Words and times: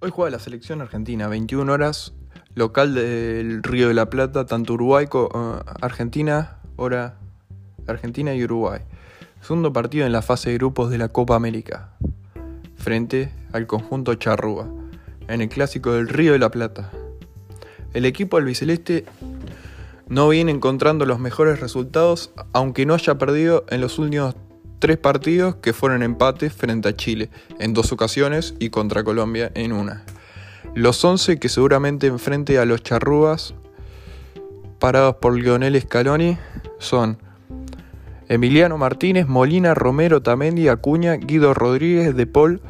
Hoy 0.00 0.10
juega 0.10 0.30
la 0.30 0.38
selección 0.38 0.80
argentina, 0.80 1.26
21 1.26 1.72
horas, 1.72 2.12
local 2.54 2.94
del 2.94 3.64
Río 3.64 3.88
de 3.88 3.94
la 3.94 4.08
Plata, 4.08 4.46
tanto 4.46 4.74
Uruguay 4.74 5.08
como 5.08 5.26
eh, 5.34 5.60
Argentina, 5.80 6.58
hora 6.76 7.18
Argentina 7.88 8.32
y 8.32 8.44
Uruguay. 8.44 8.82
Segundo 9.40 9.72
partido 9.72 10.06
en 10.06 10.12
la 10.12 10.22
fase 10.22 10.50
de 10.50 10.58
grupos 10.58 10.90
de 10.90 10.98
la 10.98 11.08
Copa 11.08 11.34
América, 11.34 11.96
frente 12.76 13.32
al 13.52 13.66
conjunto 13.66 14.14
Charrúa, 14.14 14.68
en 15.26 15.40
el 15.40 15.48
clásico 15.48 15.90
del 15.90 16.08
Río 16.08 16.30
de 16.30 16.38
la 16.38 16.52
Plata. 16.52 16.92
El 17.92 18.04
equipo 18.04 18.36
albiceleste 18.36 19.04
no 20.06 20.28
viene 20.28 20.52
encontrando 20.52 21.06
los 21.06 21.18
mejores 21.18 21.58
resultados, 21.58 22.30
aunque 22.52 22.86
no 22.86 22.94
haya 22.94 23.18
perdido 23.18 23.64
en 23.68 23.80
los 23.80 23.98
últimos 23.98 24.36
tres 24.78 24.98
partidos 24.98 25.56
que 25.56 25.72
fueron 25.72 26.02
empates 26.02 26.52
frente 26.52 26.88
a 26.88 26.96
Chile 26.96 27.30
en 27.58 27.74
dos 27.74 27.92
ocasiones 27.92 28.54
y 28.58 28.70
contra 28.70 29.04
Colombia 29.04 29.50
en 29.54 29.72
una. 29.72 30.04
Los 30.74 31.04
11 31.04 31.38
que 31.38 31.48
seguramente 31.48 32.06
enfrente 32.06 32.58
a 32.58 32.64
los 32.64 32.82
charrúas 32.82 33.54
parados 34.78 35.16
por 35.16 35.34
Lionel 35.34 35.80
Scaloni 35.80 36.38
son 36.78 37.18
Emiliano 38.28 38.76
Martínez, 38.76 39.26
Molina, 39.26 39.74
Romero, 39.74 40.22
Tamendi, 40.22 40.68
Acuña, 40.68 41.14
Guido 41.14 41.54
Rodríguez, 41.54 42.14
De 42.14 42.26
Paul, 42.26 42.60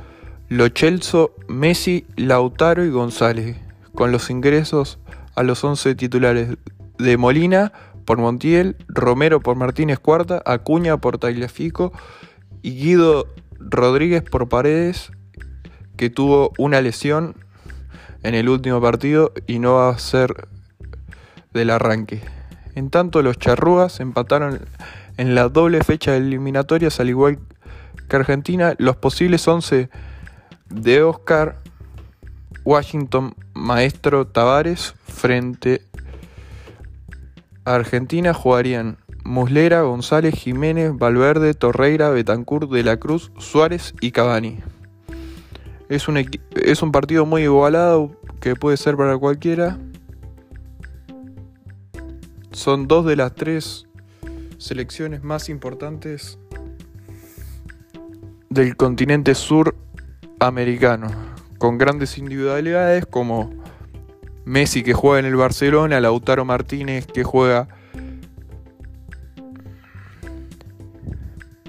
Lochelso, 0.48 1.34
Messi, 1.48 2.06
Lautaro 2.16 2.84
y 2.84 2.90
González, 2.90 3.56
con 3.94 4.12
los 4.12 4.30
ingresos 4.30 4.98
a 5.34 5.42
los 5.42 5.62
11 5.64 5.96
titulares 5.96 6.56
de 6.98 7.16
Molina, 7.16 7.72
por 8.08 8.16
Montiel, 8.16 8.74
Romero 8.88 9.40
por 9.40 9.56
Martínez 9.56 9.98
Cuarta, 9.98 10.40
Acuña 10.46 10.96
por 10.96 11.18
Tagliafico 11.18 11.92
y 12.62 12.70
Guido 12.70 13.26
Rodríguez 13.58 14.22
por 14.22 14.48
Paredes, 14.48 15.12
que 15.98 16.08
tuvo 16.08 16.54
una 16.56 16.80
lesión 16.80 17.36
en 18.22 18.34
el 18.34 18.48
último 18.48 18.80
partido 18.80 19.34
y 19.46 19.58
no 19.58 19.74
va 19.74 19.90
a 19.90 19.98
ser 19.98 20.48
del 21.52 21.68
arranque. 21.68 22.22
En 22.74 22.88
tanto, 22.88 23.20
los 23.20 23.36
charrúas 23.36 24.00
empataron 24.00 24.58
en 25.18 25.34
la 25.34 25.50
doble 25.50 25.84
fecha 25.84 26.12
de 26.12 26.16
eliminatorias, 26.16 27.00
al 27.00 27.10
igual 27.10 27.38
que 28.08 28.16
Argentina, 28.16 28.74
los 28.78 28.96
posibles 28.96 29.46
11 29.46 29.90
de 30.70 31.02
Oscar 31.02 31.58
Washington 32.64 33.34
Maestro 33.52 34.26
Tavares 34.26 34.94
frente 35.06 35.82
Argentina 37.74 38.32
jugarían 38.32 38.98
Muslera, 39.24 39.82
González, 39.82 40.34
Jiménez, 40.34 40.96
Valverde, 40.96 41.52
Torreira, 41.52 42.08
Betancourt, 42.08 42.70
De 42.70 42.82
la 42.82 42.96
Cruz, 42.96 43.30
Suárez 43.38 43.94
y 44.00 44.10
Cavani. 44.10 44.58
Es 45.88 46.08
un, 46.08 46.16
es 46.16 46.82
un 46.82 46.92
partido 46.92 47.26
muy 47.26 47.42
igualado 47.42 48.10
que 48.40 48.56
puede 48.56 48.76
ser 48.76 48.96
para 48.96 49.18
cualquiera. 49.18 49.78
Son 52.52 52.88
dos 52.88 53.04
de 53.04 53.16
las 53.16 53.34
tres 53.34 53.86
selecciones 54.56 55.22
más 55.22 55.48
importantes 55.48 56.38
del 58.48 58.76
continente 58.76 59.34
suramericano, 59.34 61.08
con 61.58 61.76
grandes 61.76 62.16
individualidades 62.16 63.04
como 63.06 63.50
Messi 64.48 64.82
que 64.82 64.94
juega 64.94 65.20
en 65.20 65.26
el 65.26 65.36
Barcelona, 65.36 66.00
Lautaro 66.00 66.44
Martínez 66.44 67.06
que 67.06 67.22
juega 67.22 67.68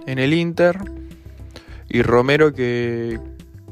en 0.08 0.18
el 0.18 0.34
Inter 0.34 0.80
y 1.90 2.02
Romero 2.02 2.54
que, 2.54 3.20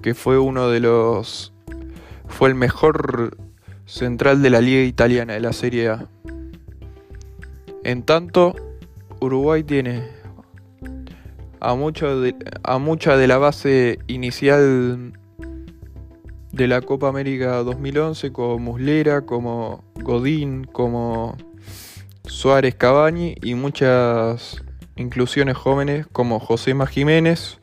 que 0.01 0.13
fue 0.13 0.37
uno 0.37 0.69
de 0.69 0.81
los 0.81 1.53
fue 2.27 2.49
el 2.49 2.55
mejor 2.55 3.37
central 3.85 4.41
de 4.41 4.49
la 4.49 4.59
liga 4.59 4.83
italiana 4.83 5.33
de 5.33 5.39
la 5.39 5.53
Serie 5.53 5.87
A. 5.87 6.07
En 7.85 8.03
tanto, 8.03 8.55
Uruguay 9.21 9.63
tiene 9.63 10.03
a, 11.61 11.75
mucho 11.75 12.07
a 12.63 12.77
mucha 12.77 13.15
de 13.15 13.27
la 13.27 13.37
base 13.37 13.99
inicial 14.07 15.13
de 16.51 16.67
la 16.67 16.81
Copa 16.81 17.09
América 17.09 17.63
2011 17.63 18.31
como 18.31 18.59
Muslera, 18.59 19.21
como 19.21 19.83
Godín, 19.95 20.63
como 20.65 21.37
Suárez 22.25 22.75
Cabañi 22.75 23.35
y 23.41 23.55
muchas 23.55 24.63
inclusiones 24.95 25.57
jóvenes 25.57 26.07
como 26.11 26.39
Josema 26.39 26.87
Jiménez 26.87 27.59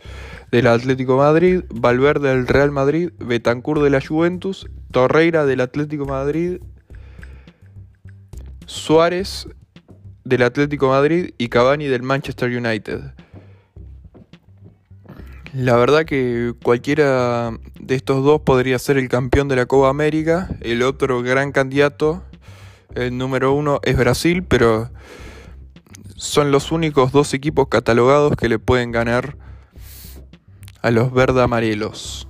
del 0.51 0.69
Atlético 0.69 1.17
Madrid, 1.17 1.65
Valverde 1.69 2.29
del 2.29 2.47
Real 2.47 2.71
Madrid, 2.71 3.11
Betancourt 3.19 3.83
de 3.83 3.91
la 3.91 4.01
Juventus, 4.01 4.69
Torreira 4.93 5.47
del 5.47 5.61
Atlético 5.61 6.07
Madrid, 6.07 6.61
Suárez 8.67 9.49
del 10.25 10.43
Atlético 10.43 10.89
Madrid 10.89 11.35
y 11.39 11.49
Cavani 11.49 11.87
del 11.87 12.03
Manchester 12.03 12.57
United. 12.57 13.01
La 15.55 15.77
verdad 15.77 16.05
que 16.05 16.53
cualquiera 16.65 17.57
de 17.79 17.95
estos 17.95 18.25
dos 18.25 18.41
podría 18.41 18.77
ser 18.81 18.99
el 18.99 19.09
campeón 19.09 19.47
de 19.47 19.55
la 19.55 19.67
Copa 19.67 19.89
América. 19.89 20.49
El 20.61 20.83
otro 20.83 21.23
gran 21.23 21.53
candidato, 21.53 22.25
el 22.97 23.17
número 23.17 23.53
uno, 23.53 23.79
es 23.85 23.97
Brasil, 23.97 24.43
pero 24.43 24.91
son 26.17 26.51
los 26.51 26.73
únicos 26.73 27.13
dos 27.13 27.35
equipos 27.35 27.69
catalogados 27.69 28.35
que 28.35 28.49
le 28.49 28.59
pueden 28.59 28.91
ganar 28.91 29.37
a 30.83 30.91
los 30.91 31.13
verde 31.13 31.41
amarelos. 31.41 32.27